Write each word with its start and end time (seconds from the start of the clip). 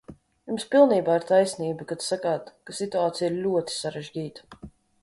Jums 0.51 0.63
pilnībā 0.75 1.17
ir 1.19 1.27
taisnība, 1.31 1.87
kad 1.93 2.07
sakāt, 2.07 2.51
ka 2.71 2.79
situācija 2.81 3.31
ir 3.35 3.39
ļoti 3.47 3.79
sarežģīta. 3.83 4.69